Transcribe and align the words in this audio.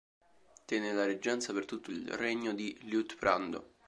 Tenne 0.65 0.93
la 0.93 1.05
reggenza 1.05 1.53
per 1.53 1.65
tutto 1.65 1.91
il 1.91 2.07
regno 2.09 2.53
di 2.55 2.75
Liutprando. 2.85 3.75